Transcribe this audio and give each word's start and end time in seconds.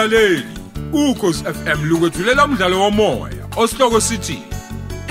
mlaleli 0.00 0.46
ukhosi 0.92 1.44
FM 1.44 1.84
lukwethulela 1.84 2.44
umdlalo 2.44 2.80
womoya 2.80 3.44
osihloko 3.56 4.00
sithi 4.00 4.42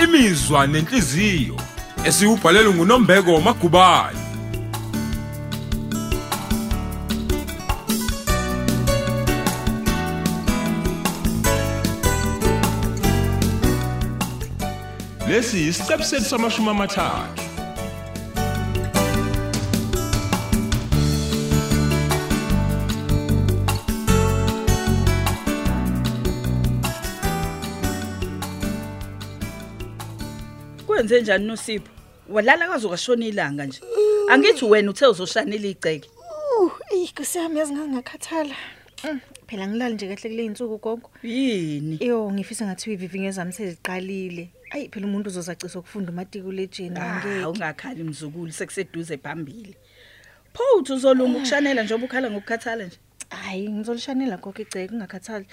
imizwa 0.04 0.66
nenhliziyo 0.66 1.56
esiubhalelwe 2.04 2.74
nguNombeko 2.74 3.40
Magubane. 3.40 4.18
Lesi 15.28 15.68
isiqebu 15.68 16.04
sethu 16.04 16.24
samashumi 16.24 16.70
amathathu. 16.70 17.49
Kwenze 30.90 31.20
njani 31.22 31.46
noSipho? 31.46 31.88
Walala 32.28 32.66
kwaze 32.66 32.88
kwashona 32.88 33.26
ilanga 33.26 33.66
nje. 33.66 33.80
Angithi 34.28 34.64
wena 34.64 34.90
uthe 34.90 35.06
uzoshanela 35.06 35.66
igceke. 35.68 36.10
Uh, 36.60 36.72
eyi 36.92 37.06
Nkosi 37.12 37.38
yami 37.38 37.58
yazi 37.58 37.72
ngangakhathala. 37.72 38.54
Mm, 39.04 39.20
Phela 39.46 39.68
ngilali 39.68 39.94
nje 39.94 40.08
kahle 40.08 40.28
kule 40.30 40.44
insuku 40.44 40.78
gogo. 40.78 41.10
Yini? 41.22 41.98
Yo 42.00 42.30
ngifisa 42.32 42.66
ngathi 42.66 42.92
ivivinyo 42.92 43.30
zami 43.30 43.52
seziqalile. 43.52 44.50
Ayi 44.70 44.88
phela 44.88 45.06
umuntu 45.06 45.28
uzozacisa 45.30 45.78
ukufunda 45.78 46.12
umatikuletsheni 46.12 46.98
Ah, 46.98 47.22
angeke. 47.22 47.46
ungakhali 47.46 48.02
mzukulu 48.04 48.52
sekuseduze 48.52 49.16
phambili. 49.18 49.74
Pho 50.54 50.62
uthi 50.78 50.92
uzolunga 50.92 51.38
ukushanela 51.38 51.82
njengoba 51.82 52.04
ukhala 52.06 52.30
ngokukhathala 52.30 52.84
nje. 52.84 52.98
Hayi 53.30 53.68
ngizolishanela 53.68 54.36
gogo 54.36 54.62
igceke 54.62 54.94
ungakhathali. 54.94 55.46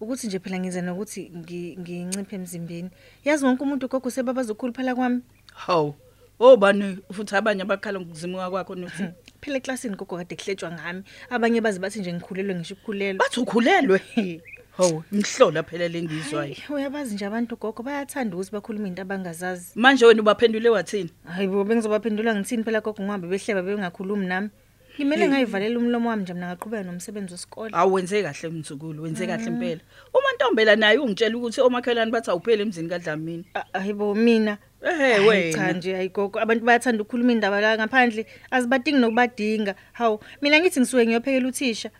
Ukuthi 0.00 0.26
nje 0.26 0.38
phela 0.38 0.58
ngize 0.58 0.80
nokuthi 0.80 1.30
ngi- 1.36 1.76
nginciphe 1.78 2.36
emzimbeni. 2.36 2.90
Yazi 3.24 3.44
wonke 3.44 3.62
umuntu 3.62 3.88
gogo 3.88 4.10
sebabaza 4.10 4.52
ukukhuluphala 4.52 4.94
kwami. 4.94 5.20
Haw. 5.54 5.92
Obani 6.40 6.98
futhi 7.12 7.36
abanye 7.36 7.62
abakhala 7.62 8.00
ngokuzimuka 8.00 8.50
kwakho 8.50 8.74
nothi. 8.74 9.04
Phela 9.40 9.56
eklasini 9.60 9.96
gogo 9.96 10.16
kade 10.16 10.36
kuhletshwa 10.36 10.72
ngami. 10.72 11.02
Abanye 11.30 11.60
bazi 11.60 11.78
bathi 11.78 12.00
nje 12.00 12.12
ngikhulelwe 12.12 12.54
ngisho 12.54 12.74
ukukhulelwa. 12.74 13.18
Bathi 13.24 13.40
ukhulelwe. 13.40 14.00
Haw, 14.76 15.02
imhlola 15.12 15.62
phela 15.62 15.88
lengizwayo. 15.88 16.54
Hayi, 16.54 16.64
Uyabazi 16.70 17.14
nje 17.14 17.26
abantu 17.26 17.56
gogo 17.56 17.82
bayathanda 17.82 18.36
ukuthi 18.36 18.52
bakhulume 18.52 18.88
into 18.88 19.02
abangazazi. 19.02 19.72
Manje 19.74 20.06
wena 20.06 20.22
ubaphendule 20.22 20.68
wathini? 20.68 21.10
Hayi 21.28 21.48
bo 21.48 21.64
bengizobaphendula 21.64 22.34
ngithini 22.34 22.64
phela 22.64 22.80
gogo 22.80 23.02
ngihambe 23.02 23.28
behleba 23.28 23.62
bengakhulumi 23.62 24.26
nami. 24.26 24.48
Ngimele 25.00 25.28
ngayivalela 25.28 25.78
umlomo 25.78 26.08
wami 26.10 26.22
nje 26.22 26.34
mina 26.34 26.46
ngaqhubeka 26.52 26.84
nomsebenzi 26.84 27.32
wesikole. 27.32 27.70
Awenze 27.72 28.22
kahle 28.22 28.48
mzukulu, 28.48 29.02
wenze 29.02 29.26
kahle 29.26 29.46
impela. 29.46 29.80
Uma 30.12 30.32
Ntombela 30.36 30.76
naye 30.76 30.98
ungitshela 30.98 31.36
ukuthi 31.36 31.60
omakhelwane 31.60 32.10
bathi 32.12 32.30
awuphele 32.30 32.62
emzini 32.62 32.88
kaDlamini. 32.88 33.44
A- 33.54 33.78
Hayi 33.78 33.92
bo 33.94 34.14
mina. 34.14 34.58
Eh 34.82 34.92
Hayi, 34.96 35.52
Cha 35.52 35.60
wena. 35.60 35.72
nje 35.72 35.96
ayigogo 35.96 36.38
abantu 36.40 36.64
bayathanda 36.66 37.02
ukukhuluma 37.02 37.32
indaba 37.32 37.60
la 37.60 37.76
ngaphandle 37.78 38.26
azibadingi 38.50 38.98
nokubadinga. 39.00 39.74
Hawu 39.92 40.20
mina 40.42 40.60
ngithi 40.60 40.80
ngisuke 40.80 41.06
ngiyophekela 41.06 41.48
uthisha. 41.48 41.90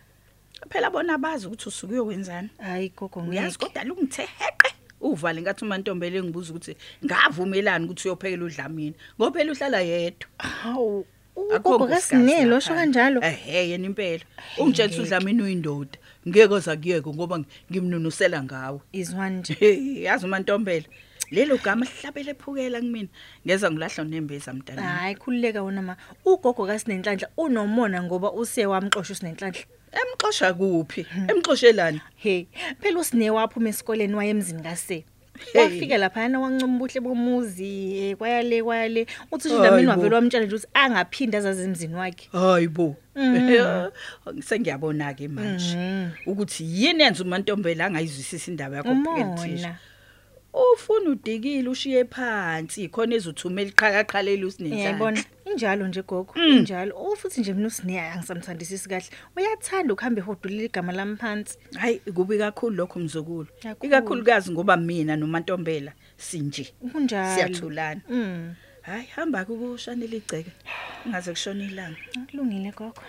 Phela 0.69 0.89
bona 0.91 1.17
bazi 1.17 1.47
ukuthi 1.47 1.69
usuke 1.69 1.93
uyowenzani. 1.93 2.49
Hayi 2.59 2.89
gogo 2.95 3.19
Uyazi 3.19 3.29
ngiyazi 3.29 3.57
kodwa 3.57 3.83
lungithe 3.83 4.21
heqe. 4.37 4.69
Uvale 5.01 5.41
ngathi 5.41 5.65
uMantombela 5.65 6.17
engibuza 6.17 6.53
ukuthi 6.53 6.77
ngavumelani 7.05 7.85
ukuthi 7.85 8.07
uyophekela 8.07 8.45
uDlamini. 8.45 8.93
Ngoba 9.17 9.31
phela 9.39 9.51
uhlala 9.51 9.81
yedwa. 9.81 10.29
Hawu 10.37 11.05
Akho 11.35 11.69
ugogo 11.69 11.85
nkosikazi 11.85 11.91
kasinelo 11.91 12.51
lapha. 12.51 12.57
osho 12.57 12.73
kanjalo. 12.73 13.21
Ehhe 13.23 13.69
yena 13.69 13.85
impela. 13.85 14.23
Ungitshela 14.57 14.89
ukuthi 14.89 15.01
uDlamini 15.01 15.41
uyindoda. 15.43 15.97
Ngeke 16.27 16.53
oza 16.53 16.77
kuyeke 16.77 17.09
ngoba 17.09 17.39
ngimnunusela 17.71 18.43
ngawe. 18.43 18.79
Izwani 18.91 19.39
nje. 19.39 19.53
Hey, 19.59 20.03
yazi 20.03 20.25
uMantombela. 20.25 20.85
Lelo 21.31 21.57
gama 21.57 21.85
lihlabele 21.85 22.31
ephukela 22.31 22.79
kumina. 22.79 23.09
Ngeza 23.45 23.71
ngilahla 23.71 24.03
nembeza 24.03 24.53
mntana. 24.53 24.81
Hayi 24.81 25.15
khulileka 25.15 25.63
wona 25.63 25.81
ma. 25.81 25.95
Ugogo 26.25 26.65
kasinenhlanhla 26.67 27.27
unomona 27.37 28.03
ngoba 28.03 28.31
use 28.31 28.65
wamxoshwa 28.65 29.13
usinenhlanhla. 29.13 29.63
Emxosha 29.91 30.53
kuphi? 30.53 31.05
Emxoshelani? 31.27 32.01
Hey, 32.15 32.45
phela 32.79 32.99
usine 32.99 33.29
waphuma 33.29 33.69
esikoleni 33.69 34.15
wayemzini 34.15 34.63
kase. 34.63 35.05
Hey. 35.53 35.61
Wafika 35.63 35.97
lapha 35.97 36.21
yana 36.21 36.39
wancoma 36.39 36.75
ubuhle 36.75 36.99
bomuzi, 37.01 37.97
eh, 37.97 38.15
kwayale 38.17 38.63
kwayale. 38.63 39.07
Uthi 39.31 39.47
uDlamini 39.49 39.85
bo. 39.85 39.91
wavela 39.91 40.15
wamtshela 40.15 40.45
nje 40.45 40.55
ukuthi 40.55 40.67
angaphinda 40.73 41.37
azazi 41.37 41.63
emzini 41.63 41.95
wakhe. 41.95 42.29
Hayibo. 42.31 42.95
Sengiyabona 44.47 45.13
ke 45.13 45.27
manje 45.27 45.77
ukuthi 46.25 46.63
yini 46.63 47.03
yenza 47.03 47.23
uMantombela 47.23 47.85
angayizwisisa 47.85 48.51
indaba 48.51 48.77
yakho 48.77 48.91
Umona. 48.91 49.77
Ufuna 50.53 51.09
udikile 51.09 51.69
ushiye 51.69 52.05
phansi 52.05 52.89
khona 52.89 53.15
ezothumela 53.15 53.69
iqhaqaqhalela 53.69 54.45
usinenhlanhla. 54.45 54.83
Yayibona 54.83 55.23
injalo 55.45 55.87
nje 55.87 56.01
gogo, 56.01 56.33
injalo. 56.35 56.95
Ufuthi 56.95 57.41
nje 57.41 57.53
mina 57.53 57.67
usine 57.67 58.01
angisamthandisisi 58.01 58.89
kahle. 58.89 59.09
Uyathanda 59.37 59.93
ukuhamba 59.93 60.21
ehodulile 60.21 60.65
igama 60.65 60.91
lami 60.91 61.15
phansi. 61.15 61.57
Hayi 61.79 61.99
kubi 61.99 62.37
kakhulu 62.37 62.75
lokho 62.75 62.99
mzukulu. 62.99 63.47
Kakhulu. 63.63 63.87
Ikakhulukazi 63.87 64.51
ngoba 64.51 64.77
mina 64.77 65.15
noMantombela 65.15 65.93
sinje. 66.17 66.73
Kunjalo. 66.91 67.35
Siyathulana. 67.35 68.01
Mm. 68.09 68.55
Hayi 68.81 69.05
hamba 69.15 69.45
kukushanela 69.45 70.15
igceke. 70.15 70.51
Ungaze 71.05 71.31
kushona 71.31 71.63
ilanga. 71.63 71.97
Kulungile 72.29 72.71
gogo. 72.71 73.01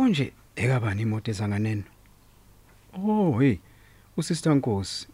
Konje 0.00 0.32
ekabani 0.56 1.02
imoto 1.02 1.30
ezanganeno? 1.30 1.84
Oh 2.94 3.38
hey, 3.38 3.58
usister 4.16 4.54
Nkosi. 4.54 5.06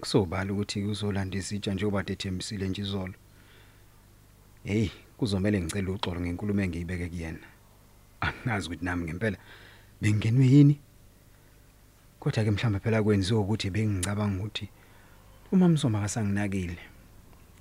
Kusobala 0.00 0.52
ukuthi 0.52 0.82
uzolanda 0.84 1.36
izitsha 1.36 1.74
njengoba 1.74 2.00
ethembisile 2.06 2.68
nje 2.68 2.80
izolo. 2.82 3.14
Hey, 4.64 4.88
kuzomela 5.18 5.60
ngicela 5.60 5.90
uxolo 5.92 6.20
ngenkulumo 6.20 6.62
engiyibeke 6.62 7.08
kuyena. 7.08 7.46
Angazi 8.20 8.66
ukuthi 8.66 8.84
nami 8.84 9.04
ngempela 9.04 9.36
bengenwe 10.00 10.46
yini. 10.46 10.80
Kodwa 12.20 12.44
ke 12.44 12.50
mhlawumbe 12.50 12.80
phela 12.80 13.02
kwenziwa 13.02 13.40
ukuthi 13.40 13.70
bengicabanga 13.70 14.38
ukuthi 14.38 14.68
uma 15.52 15.68
msoma 15.68 15.98
akasanginakile. 15.98 16.78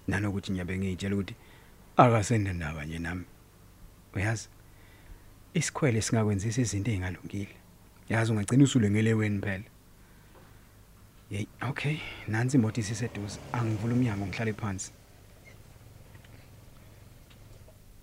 Nanokuthi 0.08 0.52
nyabe 0.52 0.78
ngiyitshela 0.78 1.16
ukuthi 1.16 1.36
akasenendaba 1.98 2.86
nje 2.86 3.00
nami. 3.00 3.26
Uyazi? 4.16 4.48
Isikhwele 5.54 6.02
singakwenzisa 6.02 6.62
izinto 6.62 6.92
ezingalungile 6.92 7.56
yazi 8.10 8.32
ungagcina 8.32 8.64
usulengeleweni 8.64 9.42
phela. 9.42 9.64
Hey 11.30 11.48
okay. 11.70 11.98
Nansi 12.28 12.58
imoto 12.58 12.82
isiseduze. 12.82 13.40
Angivula 13.54 13.94
umnyango 13.94 14.28
ngihlale 14.28 14.54
phansi. 14.54 14.92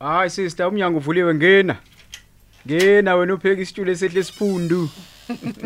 Hayi 0.01 0.31
sister 0.31 0.67
umnyango 0.67 0.99
uvuliwe 0.99 1.35
ngena. 1.35 1.77
Ngena 2.67 3.15
wena 3.17 3.35
upheka 3.35 3.63
isitulo 3.63 3.93
esihle 3.93 4.25
siphundu. 4.25 4.91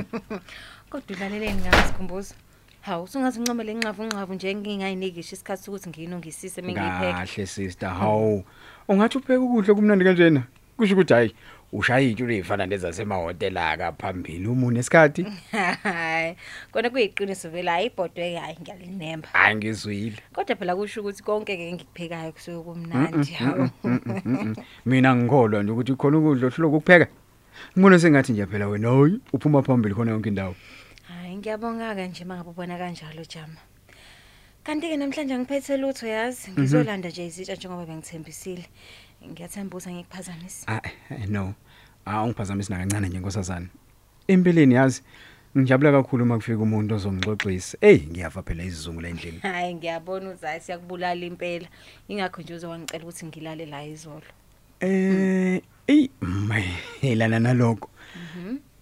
Kodwa 0.91 1.16
ulaleleni 1.16 1.62
ngasikhumbuza. 1.62 2.34
Hawu 2.81 3.06
sungathi 3.06 3.41
nqobe 3.41 3.64
lenqavu 3.64 4.04
nqavu 4.04 4.34
nje 4.34 4.54
ngingayinekisha 4.54 5.34
isikhathi 5.37 5.62
sokuthi 5.62 5.88
ngiyinongisise 5.88 6.62
mengiyipheka. 6.62 7.12
kahle 7.12 7.46
sister. 7.46 7.88
Hawu 7.88 8.44
ungathi 8.88 9.19
upheka 9.19 9.40
ukudla 9.40 9.75
kumnandi 9.75 10.05
kanjena? 10.05 10.43
Kusho 10.76 10.94
ukuthi 10.94 11.14
hayi 11.14 11.35
ushaya 11.73 12.01
itshulo 12.09 12.33
ezifana 12.33 12.67
nezasemahotela 12.67 13.71
akaphambili 13.71 14.47
umuntu 14.49 14.81
esikhathi 14.81 15.25
Hayi, 15.53 16.37
kona 16.73 16.91
kuyiqiniso 16.91 17.49
vela 17.51 17.75
ayibhodwe 17.75 18.37
hayi 18.37 18.57
ngiyalinemba. 18.61 19.29
hayi 19.33 19.57
ngizwile 19.57 20.17
Kodwa 20.35 20.57
phela 20.57 20.77
kusho 20.77 21.01
ukuthi 21.01 21.23
konke 21.23 21.57
ke 21.57 21.69
engikuphekayo 21.69 22.33
kusuke 22.33 22.63
kumnandi. 22.65 23.33
Hawu. 23.33 23.71
mina 24.87 25.17
ngikholwa 25.17 25.63
nje 25.63 25.73
ukuthi 25.73 25.95
khona 25.97 26.19
ukudla 26.19 26.47
ohloko 26.47 26.77
ukupheka 26.77 27.07
ngibona 27.77 27.99
sengathi 27.99 28.33
nje 28.33 28.47
phela 28.47 28.69
wena 28.69 28.89
hayi 28.89 29.21
uphuma 29.33 29.63
phambili 29.63 29.95
khona 29.95 30.11
yonke 30.13 30.29
indawo 30.29 30.55
Hayi 31.09 31.37
ngiyabonga 31.37 31.95
ke 31.95 32.07
nje 32.09 32.25
mangabe 32.25 32.51
ubona 32.51 32.79
kanjalo 32.79 33.25
Jama. 33.25 33.61
Kanti 34.65 34.89
ke 34.89 34.97
namhlanje 34.97 35.39
ngiphethe 35.39 35.77
lutho 35.77 36.07
yazi 36.07 36.51
ngizolanda 36.53 37.09
nje 37.09 37.27
izitsha 37.27 37.55
njengoba 37.55 37.87
bengithembisile. 37.87 38.65
Ngiyathemba 39.31 39.77
ukuthi 39.77 39.93
ngikuphazamisa. 39.95 40.65
ah 40.69 40.81
eh, 41.11 41.29
no 41.29 41.55
awungiphazamisi 42.07 42.73
nakancane 42.73 43.09
nje 43.09 43.19
nkosazana 43.19 43.67
empilweni 44.29 44.75
yazi 44.75 45.03
ngijabula 45.59 45.93
kakhulu 45.93 46.25
uma 46.25 46.37
kufika 46.37 46.59
umuntu 46.63 46.95
ozongixoxisa 46.95 47.79
hey 47.81 47.99
ngiyafa 48.11 48.43
phela 48.43 48.65
izizungu 48.65 49.01
la 49.01 49.09
endlini 49.09 49.39
Hayi 49.49 49.75
ngiyabona 49.75 50.31
uzayi 50.31 50.61
siyakubulala 50.61 51.27
impela. 51.27 51.69
Ingakho 52.09 52.43
nje 52.43 52.55
uzowangicela 52.55 53.05
ukuthi 53.05 53.27
ngilale 53.27 53.67
la 53.67 53.85
izolo. 53.85 54.23
eh 54.81 55.63
ey 55.87 56.09
mayelana 56.21 57.39
nalokho 57.39 57.89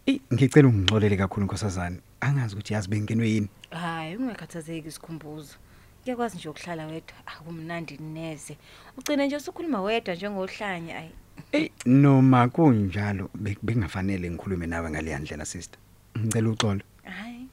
eh 0.06 0.20
ngicela 0.32 0.68
ungixolele 0.68 1.16
kakhulu 1.16 1.46
nkosazana 1.46 1.96
angazi 2.20 2.54
ukuthi 2.54 2.74
yazi 2.74 2.88
bengenwe 2.88 3.28
yini 3.28 3.48
Hayi 3.70 4.16
ungakhathazeki 4.16 4.88
isikhumbuzo. 4.88 5.54
Kuyakwazi 6.04 6.36
nje 6.36 6.48
ukuhlala 6.48 6.86
wedwa 6.86 7.16
akumnandi 7.26 7.98
neze. 7.98 8.56
Ugcine 8.98 9.26
nje 9.26 9.36
usukhuluma 9.36 9.82
wedwa 9.82 10.14
njengohlanya 10.14 10.96
ayi. 10.98 11.10
Ey 11.52 11.68
noma 11.86 12.48
kunjalo 12.48 13.30
be- 13.34 13.58
bekungafanele 13.62 14.30
ngikhulume 14.30 14.66
nawe 14.66 14.90
ngale 14.90 15.18
ndlela 15.18 15.44
sister. 15.44 15.78
Ngicela 16.18 16.50
uxolo. 16.50 16.80
Hayi. 17.04 17.46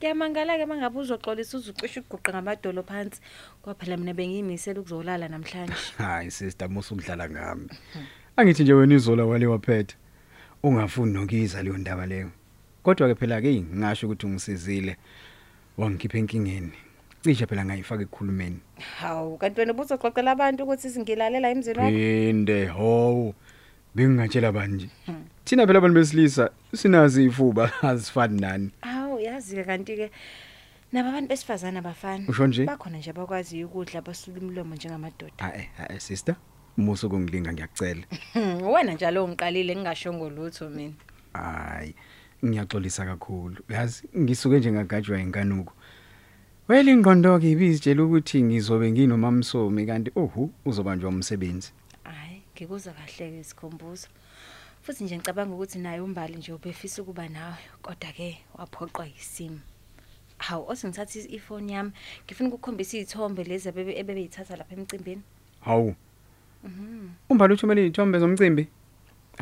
Kuyamangala 0.00 0.58
ke 0.58 0.66
mangabe 0.66 0.98
uzoxolisa 0.98 1.58
uzucisha 1.58 2.00
uguqa 2.00 2.32
ngamadolo 2.32 2.82
phansi. 2.82 3.20
Ngoba 3.60 3.74
phela 3.74 3.96
mina 3.96 4.14
bengiyimisela 4.14 4.80
ukuzolala 4.80 5.28
namhlanje. 5.28 5.74
Hayi 5.98 6.30
sister 6.30 6.68
musu 6.70 6.94
ukudlala 6.94 7.30
ngami. 7.30 7.68
Angithi 8.36 8.62
nje 8.62 8.72
wena 8.72 8.94
izola 8.94 9.24
wale 9.24 9.46
waphetha. 9.46 9.96
Ungafuni 10.62 11.12
nokiza 11.12 11.62
leyo 11.62 11.78
ndaba 11.78 12.06
leyo. 12.06 12.30
Kodwa 12.82 13.08
ke 13.08 13.14
phela 13.14 13.40
ke 13.40 13.60
ngingasho 13.60 14.06
ukuthi 14.06 14.26
ungisizile. 14.26 14.96
Wangikhipha 15.78 16.18
enkingeni. 16.18 16.72
Cishe 17.22 17.46
phela 17.46 17.64
ngayifaka 17.64 18.02
ekukhulumeni. 18.02 18.58
Hawu 18.98 19.38
kanti 19.38 19.60
wena 19.60 19.72
ubuzoxoxela 19.72 20.30
abantu 20.32 20.64
ukuthi 20.64 20.90
singilalela 20.90 21.50
emzini 21.50 21.78
wakho. 21.78 21.90
Phinde 21.90 22.66
ho. 22.66 23.34
Bengingatshela 23.94 24.52
banje. 24.52 24.88
Thina 25.44 25.66
phela 25.66 25.78
abantu 25.78 25.94
besilisa 25.94 26.50
sinazi 26.74 27.24
ifuba 27.24 27.70
azifani 27.82 28.40
nani. 28.40 28.70
Hawu 28.80 29.20
yazi 29.20 29.56
ke 29.56 29.64
kanti 29.64 29.96
ke 29.96 30.10
naba 30.92 31.08
abantu 31.10 31.28
besifazana 31.28 31.78
abafani. 31.78 32.26
Usho 32.28 32.46
nje? 32.46 32.64
Bakhona 32.64 32.98
nje 32.98 33.10
abakwazi 33.10 33.64
ukudla 33.64 33.98
abasula 33.98 34.38
imlomo 34.38 34.74
njengamadoda. 34.74 35.32
Hayi 35.38 35.68
hayi 35.76 36.00
sister. 36.00 36.34
Musu 36.76 37.10
kungilinga 37.10 37.52
ngiyakucela. 37.52 38.02
Hmm, 38.32 38.62
Wena 38.72 38.92
njalo 38.92 39.24
ungiqalile 39.24 39.76
ngingashongo 39.76 40.30
lutho 40.30 40.70
mina. 40.70 40.94
Hayi, 41.32 41.94
ngiyaxolisa 42.44 43.04
kakhulu. 43.04 43.56
Yazi 43.68 44.08
ngisuke 44.18 44.58
nje 44.58 44.72
ngagajwa 44.72 45.20
inkanuko. 45.20 45.74
Well 46.72 46.88
ingqondo 46.88 47.38
ke 47.38 47.52
ibizitshela 47.52 48.02
ukuthi 48.02 48.42
ngizobe 48.42 48.88
nginomamsomi 48.92 49.84
kanti 49.86 50.10
ohu 50.16 50.50
uzobanjwa 50.64 51.08
umsebenzi. 51.10 51.68
Hayi, 52.04 52.40
ngikuza 52.56 52.92
kahle 52.96 53.30
ke 53.30 53.40
isikhumbuzo. 53.40 54.08
Futhi 54.82 55.04
nje 55.04 55.16
ngicabanga 55.16 55.54
ukuthi 55.54 55.78
naye 55.78 56.00
umbali 56.00 56.36
nje 56.36 56.52
ubefisa 56.52 57.02
ukuba 57.02 57.28
nawe, 57.28 57.60
kodwa 57.82 58.12
ke 58.16 58.38
waphoqwa 58.56 59.06
yisimo. 59.06 59.60
Hawu, 60.38 60.64
osengithatha 60.68 61.18
ifoni 61.28 61.72
yami, 61.72 61.92
ngifuna 62.24 62.48
ukukhombisa 62.48 62.96
izithombe 62.96 63.44
lezi 63.44 63.68
abebe 63.68 63.92
ebebeyithatha 64.00 64.56
lapha 64.56 64.74
emcimbini. 64.74 65.22
Hawu. 65.60 65.94
Umbali 67.28 67.54
uthumele 67.54 67.82
izithombe 67.82 68.18
zomcimbi? 68.18 68.68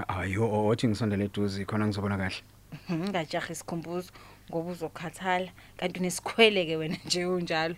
Ayo, 0.09 0.67
othi 0.67 0.89
ngisondele 0.89 1.25
eduze 1.25 1.65
khona 1.65 1.87
ngizobona 1.87 2.19
kahle. 2.19 2.43
Ngingajaha 2.91 3.53
isikhumbuzo 3.53 4.11
ngoba 4.51 4.71
uzokhathala, 4.71 5.51
kanti 5.77 6.01
unesikhwele 6.01 6.67
ke 6.67 6.77
wena 6.77 6.97
nje 7.07 7.27
unjalo. 7.27 7.75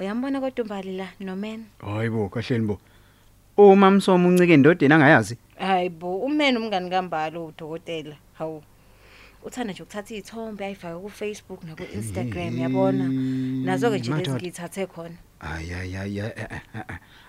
Uyambona 0.00 0.40
kodwa 0.40 0.64
umbali 0.64 0.96
la 0.96 1.08
nomen? 1.20 1.64
Hayibo, 1.84 2.28
kahleni 2.28 2.66
bo. 2.66 2.78
Umamsomo 3.56 4.28
uncike 4.28 4.54
endodeni 4.54 4.94
angayazi. 4.94 5.36
Hayibo, 5.58 6.18
umene 6.24 6.58
umngani 6.58 6.90
kaMbalo 6.90 7.46
udokotela. 7.46 8.16
Hawu. 8.38 8.62
Uthanda 9.44 9.72
nje 9.72 9.82
ukuthatha 9.82 10.14
izithombe 10.14 10.64
ayifake 10.64 10.98
ku 11.00 11.10
Facebook 11.10 11.64
naku 11.64 11.82
Instagram 11.94 12.58
yabona. 12.58 13.04
Nazo 13.64 13.90
ke 13.90 13.98
nje 13.98 14.10
lezi 14.10 14.10
Madoda. 14.10 14.38
ngiyithathe 14.38 14.86
khona. 14.86 15.16
Hayi 15.38 15.70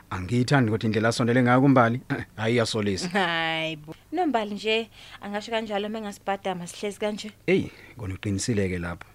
hayi 0.09 0.21
hayi 0.21 0.21
angiyithandi 0.21 0.71
kodwa 0.71 0.85
indlela 0.85 1.09
asondele 1.09 1.43
ngayo 1.43 1.61
kumbali 1.61 2.01
hayi 2.35 2.57
yasolisa 2.57 3.09
Hayibo. 3.09 3.95
Nombali 4.11 4.55
nje 4.55 4.89
angasho 5.21 5.51
kanjalo 5.51 5.89
mengasibhadama 5.89 6.67
sihlezi 6.67 6.99
kanje. 6.99 7.31
hey 7.45 7.63
kona 7.97 8.13
uqinisile 8.15 8.69
ke 8.69 8.77
lapho 8.79 9.07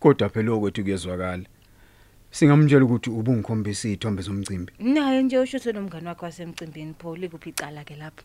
kodwa 0.00 0.28
phela 0.28 0.52
okwethu 0.52 0.82
kuyezwakala 0.82 1.44
singamtshela 2.30 2.84
ukuthi 2.84 3.10
ubungikhombisa 3.10 3.88
izithombe 3.88 4.22
zomcimbi 4.22 4.72
Naye 4.78 5.22
nje 5.22 5.38
ushuthe 5.38 5.72
nomngani 5.72 6.06
wakhe 6.08 6.24
wasemcimbini 6.24 6.94
Paul 6.94 7.28
kuphi 7.28 7.50
icala 7.50 7.84
ke 7.84 7.96
lapho. 7.96 8.24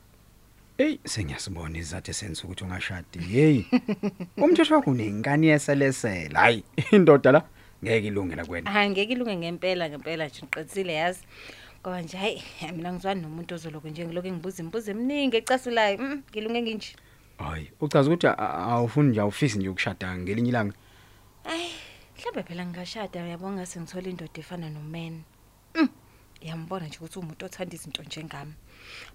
hey 0.77 0.97
sengiyasibona 1.05 1.77
izathu 1.77 2.11
esenza 2.11 2.43
ukuthi 2.43 2.63
ungashadi 2.63 3.19
hey 3.19 3.63
umthetho 4.37 4.75
wakho 4.75 4.91
unenkani 4.91 5.47
yeselesela 5.47 6.39
hayi 6.39 6.63
indoda 6.91 7.31
la 7.31 7.41
ngeke 7.83 8.07
ilungela 8.07 8.45
kwena 8.45 8.71
Hayi 8.71 8.89
ngeke 8.89 9.13
ilunge 9.13 9.35
ngempela 9.35 9.89
ngempela 9.89 10.27
nje 10.27 10.41
ngiqinisile 10.43 10.93
yazi. 10.93 11.19
Ngoba 11.87 12.01
nje 12.01 12.17
hayi 12.17 12.43
mina 12.75 12.93
ngizwani 12.93 13.21
nomuntu 13.21 13.55
ozoloko 13.55 13.87
nje 13.87 14.05
ngiloke 14.05 14.31
ngibuza 14.31 14.59
imibuzo 14.63 14.91
eminingi 14.91 15.37
ecasulayo. 15.37 15.97
Mm, 15.97 16.23
ngilunge 16.31 16.61
nginje. 16.61 16.95
hayi 17.37 17.71
uchaza 17.81 18.09
ukuthi 18.11 18.27
a- 18.27 18.37
a- 18.37 18.53
awufuni 18.75 19.09
nje 19.09 19.21
awufisi 19.21 19.57
nje 19.57 19.69
ukushada 19.69 20.17
ngelinye 20.17 20.49
ilanga 20.49 20.73
Ay, 21.45 21.69
mhlawumbe 22.17 22.43
phela 22.43 22.65
ngingashada 22.65 23.23
uyabona 23.23 23.55
ngase 23.55 23.79
ngithola 23.79 24.09
indoda 24.09 24.39
efana 24.39 24.69
nomen. 24.69 25.21
Mm. 25.75 25.89
Yambona 26.41 26.87
nje 26.87 26.97
ukuthi 26.97 27.19
umuntu 27.19 27.45
othanda 27.45 27.75
izinto 27.75 28.03
njengami. 28.03 28.53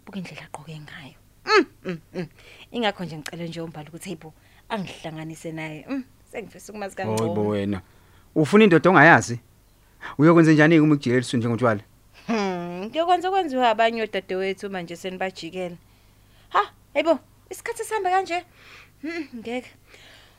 Buka 0.06 0.18
indlela 0.18 0.42
agqoke 0.48 0.80
ngayo. 0.80 1.14
Mm, 1.44 1.66
mm, 1.84 1.98
mm. 2.14 2.26
Ingakho 2.72 3.04
nje 3.04 3.16
ngicela 3.16 3.44
nje 3.44 3.60
umbali 3.60 3.88
ukuthi 3.88 4.04
hayibo 4.08 4.32
angihlanganise 4.68 5.52
naye. 5.52 5.84
Mm, 5.88 6.04
sengifisa 6.32 6.72
ukumazi 6.72 6.96
hayibo 6.96 7.16
kangcono. 7.18 7.48
wena 7.48 7.80
ufuna 8.34 8.64
indoda 8.64 8.90
ongayazi 8.90 9.40
uyokwenza 10.18 10.52
njani 10.52 10.80
uma 10.80 10.94
ukujikelelisa 10.94 11.36
njengotshwala 11.36 11.82
Hmm, 12.26 12.51
kuyokwenza 12.90 13.30
kwenziwa 13.30 13.70
abanye 13.70 14.02
odadewethu 14.02 14.70
manje 14.70 14.96
senibajikela. 14.96 15.76
Ha, 16.48 16.62
hayibo, 16.94 17.18
isikhathi 17.50 17.84
sihamba 17.84 18.10
kanje. 18.10 18.44
Hmm, 19.02 19.28
ngeke. 19.36 19.70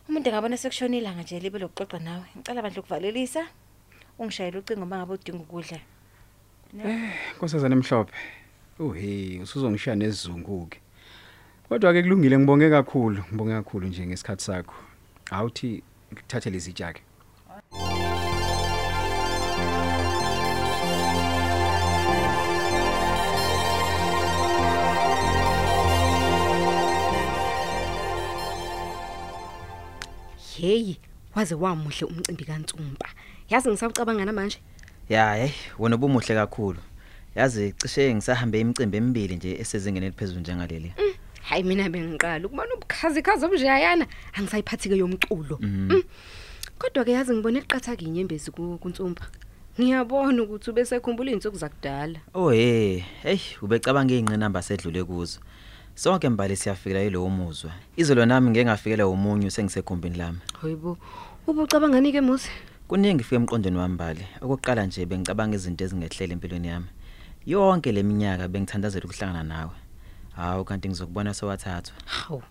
Umuntu 0.10 0.30
engabona 0.30 0.58
sekushona 0.58 0.98
ilanga 0.98 1.22
nje 1.22 1.40
libe 1.40 1.60
lokuxoxa 1.60 2.00
nawe. 2.00 2.26
Ngicela 2.36 2.62
bandle 2.62 2.80
ukuvalelisa. 2.80 3.48
Ungishayela 4.20 4.60
ucingo 4.60 4.86
mangabe 4.86 5.14
udinga 5.14 5.44
ukudla. 5.44 5.80
Nkosazana 7.36 7.76
emhlophe. 7.76 8.14
Uhe, 8.80 9.40
usuzongishiya 9.44 9.96
nesizungu 9.96 10.68
ke. 10.68 10.80
Kodwa 11.70 11.94
ke 11.94 12.04
kulungile 12.04 12.38
ngibonge 12.38 12.70
kakhulu, 12.70 13.24
ngibonge 13.30 13.54
kakhulu 13.54 13.88
nje 13.88 14.08
ngesikhathi 14.08 14.44
sakho. 14.44 14.76
Awuthi 15.32 15.84
ngithathe 16.14 16.50
lezi 16.50 16.74
tshake. 16.74 17.02
Hey, 30.64 30.96
waze 31.36 31.56
wamuhle 31.56 32.06
umcimbi 32.08 32.46
kaNtsumba. 32.46 33.10
Yazi 33.50 33.70
ngisawucabanga 33.70 34.26
namanje. 34.26 34.58
Ya, 35.10 35.36
hey, 35.36 35.50
wena 35.80 35.96
ubumuhle 35.96 36.36
kakhulu. 36.36 36.80
Yazi 37.36 37.72
cishe 37.78 38.16
ngisahambe 38.16 38.60
imicimbi 38.60 38.98
emibili 38.98 39.36
nje 39.36 39.56
esezingeni 39.60 40.06
eliphezulu 40.06 40.40
njengaleli. 40.40 40.94
Hayi 41.42 41.64
mina 41.64 41.90
bengiqala 41.90 42.48
ukubona 42.48 42.74
ubukhazikhazi 42.76 43.46
obujayana 43.46 44.08
angisayiphathike 44.34 44.98
yomculo. 44.98 45.58
Mm. 45.62 46.04
Kodwa 46.80 47.04
ke 47.06 47.12
yazi 47.12 47.34
ngibone 47.34 47.60
iqatha 47.60 47.96
kinyembezi 47.96 48.52
ku- 48.52 48.78
kuNtsumba. 48.80 49.22
Ngiyabona 49.82 50.44
ukuthi 50.44 50.70
ubesekhumbula 50.70 51.32
izinsuku 51.32 51.58
zakudala. 51.58 52.20
Oh 52.34 52.50
hey, 52.52 53.04
hey, 53.24 53.40
ubecabanga 53.62 54.14
ingqinamba 54.16 54.62
sedlule 54.62 55.04
kuzo. 55.04 55.40
Sonke 55.96 56.30
mbali 56.30 56.56
siyafikela 56.56 57.00
yilowo 57.00 57.30
muzwa. 57.30 57.72
Izolo 57.98 58.26
nami 58.26 58.50
ngeke 58.50 58.66
ngafikela 58.66 59.08
umunyu 59.08 59.52
sengisekhumbini 59.52 60.18
lami. 60.18 60.40
Hayibo. 60.62 60.98
Ubucabanga 61.48 62.02
nike 62.02 62.22
musi? 62.22 62.50
Kuningi 62.88 63.24
fike 63.24 63.36
emqondweni 63.36 63.78
wami 63.78 63.94
mbali. 63.94 64.26
Okokuqala 64.42 64.86
nje 64.86 65.06
bengicabanga 65.06 65.56
izinto 65.56 65.84
ezingehlele 65.84 66.34
empilweni 66.34 66.68
yami. 66.68 66.86
Yonke 67.46 67.92
leminyaka 67.92 68.48
bengithandazela 68.48 69.06
ukuhlangana 69.06 69.44
nawe. 69.44 69.72
Hawu 70.36 70.66
kanti 70.66 70.90
ngizokubona 70.90 71.34
sewathathwa. 71.34 71.94
Hawu. 72.06 72.44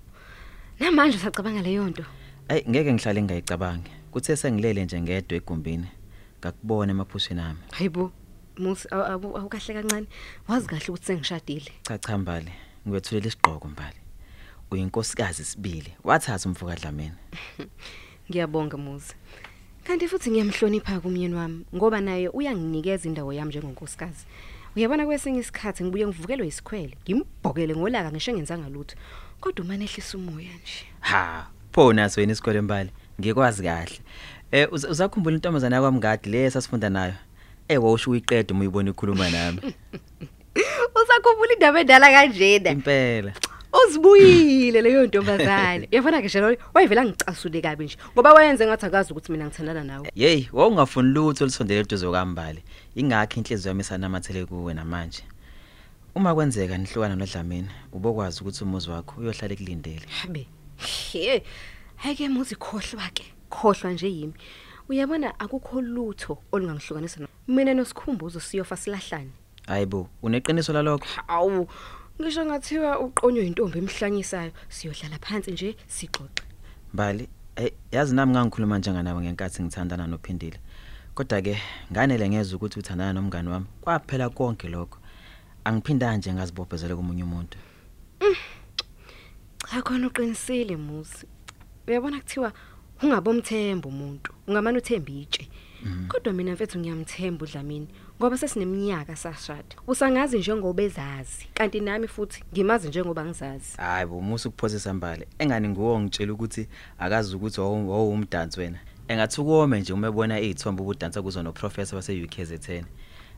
Namanje 0.80 1.16
usacabanga 1.16 1.62
leyo 1.62 1.88
nto. 1.88 2.04
Ay 2.48 2.62
ngeke 2.68 2.92
ngihlale 2.92 3.22
ngiyicabange. 3.22 3.90
Kuthe 4.10 4.36
sengilele 4.36 4.84
nje 4.84 5.00
ngedwa 5.00 5.36
egumbini. 5.36 5.86
Ngakubona 6.40 6.90
emaphusheni 6.92 7.40
ami. 7.40 7.58
Hayibo. 7.70 8.12
Musi 8.58 8.88
awu- 8.88 9.06
awu- 9.12 9.36
awukahle 9.38 9.74
kancane. 9.74 10.06
Wazi 10.48 10.66
kahle 10.66 10.84
ukuthi 10.88 11.06
sengishadile. 11.06 11.72
Cha 11.82 11.98
cha 11.98 12.18
mbali, 12.18 12.52
ngiwethulela 12.86 13.26
isiqhoko 13.26 13.68
mbali. 13.68 13.96
Uyinkosikazi 14.70 15.44
sibili, 15.44 15.92
wathatha 16.04 16.48
umfuka 16.48 16.74
Dlamini. 16.74 17.12
Ngiyabonga 18.30 18.76
muzi. 18.76 19.14
Kanti 19.84 20.08
futhi 20.08 20.30
ngiyamhlonipha 20.30 21.00
kumyeni 21.00 21.34
wami 21.34 21.64
ngoba 21.74 22.00
naye 22.00 22.28
uyanginikeza 22.28 23.08
indawo 23.08 23.32
yami 23.32 23.48
njengonkosikazi. 23.48 24.24
Uyabona 24.76 25.06
kwesinye 25.06 25.40
isikhathi 25.40 25.84
ngibuye 25.84 26.06
ngivukelwe 26.06 26.46
isikhwele, 26.46 26.96
ngimbhokele 27.04 27.76
ngolaka 27.76 28.10
ngisho 28.12 28.32
ngenzanga 28.32 28.68
lutho. 28.68 28.96
Kodwa 29.40 29.64
umane 29.64 29.84
ehlisa 29.84 30.18
umoya 30.18 30.48
nje. 30.62 30.84
Ha, 31.00 31.46
pho 31.72 31.92
naso 31.92 32.20
wena 32.20 32.32
isikole 32.32 32.60
mbali, 32.60 32.90
ngikwazi 33.20 33.62
kahle. 33.62 33.98
Eh 34.52 34.68
uza- 34.72 34.88
uzakhumbula 34.90 35.36
intombazana 35.36 35.76
yakwami 35.76 35.98
ngadi 35.98 36.30
le 36.30 36.50
sasifunda 36.50 36.88
nayo. 36.90 37.14
Eh 37.68 37.82
wawusho 37.84 38.10
uyiqeda 38.10 38.54
uma 38.54 38.60
uyibona 38.60 38.90
ikhuluma 38.90 39.30
nami. 39.30 39.60
Usakhumbula 41.02 41.52
indaba 41.52 41.80
endala 41.80 42.08
kanjena. 42.10 42.70
Impela. 42.70 43.32
uzibuyile 43.72 44.82
leyo 44.82 45.06
ntombazane 45.06 45.88
uyabona 45.92 46.20
ke 46.20 46.26
njalo 46.26 46.56
wayevela 46.74 47.04
ngicasule 47.04 47.60
kabi 47.60 47.84
nje 47.84 47.96
ngoba 48.14 48.32
wayenze 48.32 48.66
ngathi 48.66 48.86
akazi 48.86 49.12
ukuthi 49.12 49.32
mina 49.32 49.46
ngithandana 49.46 49.84
nawe 49.84 50.12
Hey, 50.14 50.48
wawungafuni 50.52 51.12
lutho 51.12 51.44
olusondele 51.44 51.80
eduze 51.80 52.06
kwambali. 52.06 52.62
Ingakho 52.94 53.40
inhliziyo 53.40 53.68
yami 53.70 53.80
isanamathele 53.80 54.46
kuwe 54.46 54.74
namanje. 54.74 55.22
Uma 56.14 56.34
kwenzeka 56.34 56.78
nihlukana 56.78 57.16
noDlamini, 57.16 57.68
ubokwazi 57.92 58.40
ukuthi 58.40 58.64
umuzi 58.64 58.90
wakho 58.90 59.20
uyohlala 59.20 59.54
ekulindele. 59.54 60.06
habe 60.22 60.46
he 60.76 61.42
hake 61.96 62.28
muzi 62.28 62.54
khohlwa 62.56 63.08
ke 63.14 63.24
khohlwa 63.50 63.92
nje 63.92 64.08
yimi 64.08 64.34
uyabona 64.88 65.40
akukho 65.40 65.80
lutho 65.80 66.38
olungangihlukanisa 66.52 67.20
no 67.20 67.28
mina 67.48 67.74
nosikhumbuzo 67.74 68.40
siyofa 68.40 68.76
silahlane 68.76 69.30
Hayibo, 69.66 70.08
uneqiniso 70.22 70.72
lalokho? 70.72 71.06
awu 71.28 71.68
ngisho 72.20 72.44
ngathiwa 72.44 73.00
uqonywe 73.00 73.46
intombi 73.46 73.78
emhlanyisayo 73.78 74.52
siyodlala 74.68 75.18
phansi 75.18 75.50
nje 75.52 75.76
sixoxe 75.86 76.44
Mbali, 76.92 77.28
hey, 77.56 77.70
yazi 77.92 78.14
nami 78.14 78.32
ngangikhuluma 78.32 78.78
njenganawe 78.78 79.22
ngenkathi 79.22 79.62
ngithandana 79.62 80.06
noPhindile. 80.06 80.58
Kodwa 81.14 81.42
ke 81.42 81.58
nganele 81.92 82.28
ngezwe 82.28 82.56
ukuthi 82.56 82.78
uthandana 82.78 83.12
nomngani 83.12 83.48
wami. 83.48 83.66
Kwaphela 83.80 84.28
konke 84.28 84.68
lokho. 84.68 84.98
Angiphindanga 85.64 86.16
nje 86.16 86.32
ngazibophezela 86.32 86.96
komunye 86.96 87.24
umuntu. 87.24 87.58
cha 89.72 89.82
khona 89.82 90.06
uqinisile 90.06 90.76
muzi 90.76 91.24
uyabona 91.88 92.20
kuthiwa 92.20 92.52
ungabomthemba 93.02 93.88
umuntu 93.88 94.30
ungamane 94.46 94.78
uthemba 94.78 95.12
itshe 95.12 95.48
kodwa 96.08 96.32
mina 96.32 96.52
mfethu 96.52 96.78
ngiyamthemba 96.78 97.44
uDlamini 97.44 97.88
ngoba 98.20 98.38
sesineminyaka 98.38 99.16
sashada 99.16 99.76
usangazi 99.86 100.38
njengoba 100.38 100.82
ezazi 100.82 101.46
kanti 101.54 101.80
nami 101.80 102.08
futhi 102.08 102.44
ngimazi 102.52 102.88
njengoba 102.88 103.24
ngizazi 103.24 103.76
Hayibo, 103.76 104.20
musu 104.20 104.50
kuphosisa 104.50 104.94
mbali. 104.94 105.26
Engani 105.38 105.68
nguwo 105.68 106.00
ngitshela 106.00 106.32
ukuthi 106.32 106.68
akazi 106.98 107.36
ukuthi 107.36 107.60
wawumdansi 107.60 108.60
wena. 108.60 108.78
Engathi 109.08 109.40
ukome 109.40 109.80
nje 109.80 109.92
uma 109.92 110.08
ebona 110.08 110.40
izithombe 110.40 110.82
ubudansa 110.82 111.22
kuzo 111.22 111.42
no 111.42 111.52
professor 111.52 111.96
wase 111.96 112.22
UKZN. 112.24 112.84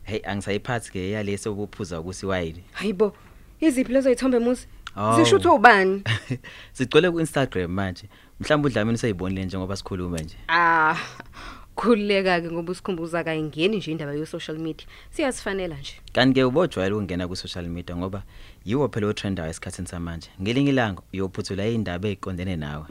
Hey, 0.03 0.21
angisayiphathi 0.25 0.91
ke 0.93 1.11
yalese 1.11 1.49
ubuphuza 1.49 2.01
ukuthi 2.01 2.27
wayini. 2.27 2.65
hayibo 2.73 3.13
iziphi 3.61 3.93
lezo 3.93 4.11
ithombe 4.11 4.39
muzi 4.39 4.67
Awu. 4.97 5.25
zisho 5.25 5.37
ukuthi 5.37 5.49
ubani 5.49 6.03
Sigcwele 6.73 7.11
ku 7.11 7.21
Instagram 7.21 7.71
manje. 7.71 8.09
Mhlawumbe 8.41 8.67
uDlamini 8.69 8.95
useyibonile 8.95 9.45
njengoba 9.45 9.77
sikhuluma 9.77 10.19
nje. 10.19 10.37
ah 10.49 10.97
khulileka 11.77 12.41
ke 12.41 12.51
ngoba 12.53 12.73
usikhumbuza 12.73 13.25
kayingeni 13.25 13.77
nje 13.77 13.91
indaba 13.91 14.13
yo 14.15 14.27
social 14.27 14.59
media 14.59 14.87
siyasifanela 15.11 15.77
nje 15.77 15.93
Kanti 16.13 16.35
ke 16.41 16.45
ubojwayela 16.45 16.97
ukungena 16.97 17.29
ku 17.29 17.37
social 17.37 17.67
media 17.69 17.97
ngoba 17.97 18.23
yiwo 18.65 18.89
phela 18.89 19.07
otrendayo 19.07 19.51
esikhathini 19.51 19.89
samanje. 19.89 20.31
Ngelinye 20.43 20.71
ilanga 20.71 21.03
uyophuthula 21.13 21.67
indaba 21.69 22.09
eziqondene 22.09 22.57
nawe. 22.57 22.87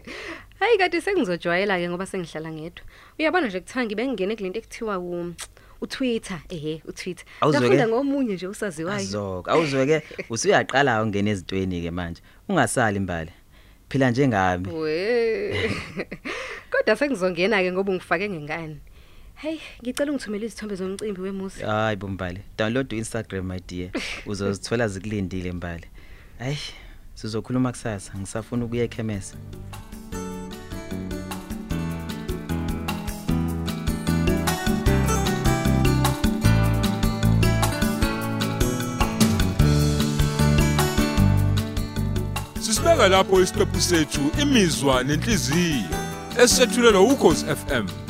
hayi 0.60 0.78
kade 0.78 1.00
sengizojwayela 1.00 1.78
ke 1.78 1.88
ngoba 1.88 2.06
sengihlala 2.06 2.52
ngedwa 2.52 2.84
uyabona 3.18 3.46
nje 3.46 3.60
kuthanga 3.60 3.94
bengingene 3.94 4.36
kulento 4.36 4.58
ekuthiwa 4.58 4.98
u 4.98 5.34
uTwitter 5.80 6.40
ehe 6.48 6.82
uTwitter 6.88 7.24
Awuzwe-ke? 7.40 7.60
ngafunda 7.60 7.88
ngomunye 7.88 8.34
nje 8.34 8.46
usaziwayo 8.46 8.96
Azok, 8.98 9.48
awuzweke 9.48 10.02
usuyaqala 10.32 11.02
ungena 11.02 11.30
ezintweni 11.30 11.82
ke 11.82 11.90
manje. 11.90 12.22
Ungasali 12.48 12.96
imbali. 12.96 13.30
Phila 13.94 14.10
njengami. 14.10 14.68
we 14.72 15.70
kodwa 16.70 16.96
sengizongena 16.96 17.62
ke 17.62 17.72
ngoba 17.72 17.92
ungifake 17.92 18.28
ngengane 18.28 18.76
hey 19.34 19.58
ngicela 19.82 20.10
ungithumele 20.12 20.46
izithombe 20.46 20.74
zomcimbi 20.74 21.20
wemusi 21.20 21.62
Hayi 21.62 21.96
bombali. 21.96 22.40
Download 22.58 22.92
uInstagram 22.92 23.46
my 23.46 23.60
dear. 23.68 23.90
Uzozithola 24.26 24.88
zikulindile 24.88 25.48
imbali. 25.48 25.86
Hayi, 26.38 26.58
sizokhuluma 27.14 27.70
kusasa. 27.70 28.12
Ngisafuna 28.18 28.64
ukuya 28.64 28.84
ekhemesi. 28.84 29.34
Sisibeka 42.94 43.08
lapho 43.08 43.40
isiqephu 43.40 43.80
sethu 43.80 44.20
imizwa 44.42 45.02
nenhliziyo. 45.04 45.88
Esethulelwa 46.42 47.00
ukhozi 47.00 47.44
FM 47.46 48.03